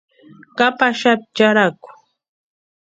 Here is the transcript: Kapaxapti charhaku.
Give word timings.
Kapaxapti 0.57 1.29
charhaku. 1.35 1.89